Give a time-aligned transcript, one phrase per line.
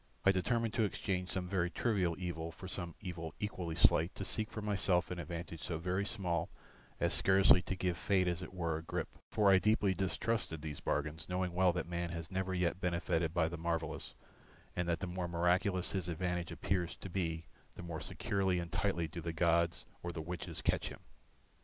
[0.25, 4.49] I determined to exchange some very trivial evil for some evil equally slight, to seek
[4.49, 6.49] for myself an advantage so very small
[6.99, 10.79] as scarcely to give Fate as it were a grip, for I deeply distrusted these
[10.79, 14.15] bargains, knowing well that man has never yet benefited by the marvellous
[14.75, 17.45] and that the more miraculous his advantage appears to be
[17.75, 21.01] the more securely and tightly do the gods or the witches catch him.